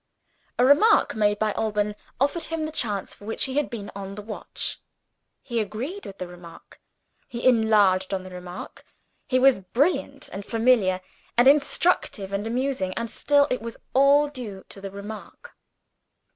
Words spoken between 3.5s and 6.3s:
had been on the watch. He agreed with the